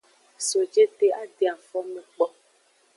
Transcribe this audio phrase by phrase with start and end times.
[0.45, 2.25] So jete a den afome kpo.